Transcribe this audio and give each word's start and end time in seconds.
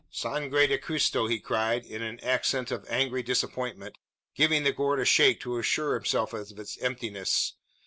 "Sangre 0.09 0.65
de 0.65 0.79
Cristo!" 0.79 1.27
he 1.27 1.39
cried, 1.39 1.85
in 1.85 2.01
an 2.01 2.19
accent 2.21 2.71
of 2.71 2.89
angry 2.89 3.21
disappointment, 3.21 3.99
giving 4.33 4.63
the 4.63 4.71
gourd 4.73 4.99
a 4.99 5.05
shake 5.05 5.39
to 5.41 5.59
assure 5.59 5.93
himself 5.93 6.33
of 6.33 6.57
its 6.57 6.75
emptiness. 6.79 7.53